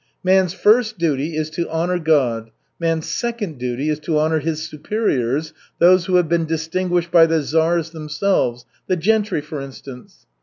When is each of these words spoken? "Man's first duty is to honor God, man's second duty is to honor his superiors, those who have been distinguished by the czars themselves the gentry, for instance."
"Man's 0.23 0.51
first 0.55 0.97
duty 0.97 1.37
is 1.37 1.51
to 1.51 1.69
honor 1.69 1.99
God, 1.99 2.49
man's 2.79 3.07
second 3.07 3.59
duty 3.59 3.87
is 3.87 3.99
to 3.99 4.17
honor 4.17 4.39
his 4.39 4.67
superiors, 4.67 5.53
those 5.77 6.05
who 6.07 6.15
have 6.15 6.27
been 6.27 6.45
distinguished 6.45 7.11
by 7.11 7.27
the 7.27 7.43
czars 7.43 7.91
themselves 7.91 8.65
the 8.87 8.95
gentry, 8.95 9.41
for 9.41 9.61
instance." 9.61 10.25